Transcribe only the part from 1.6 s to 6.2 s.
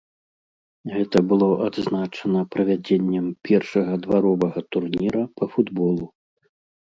адзначана правядзеннем першага дваровага турніра па футболу.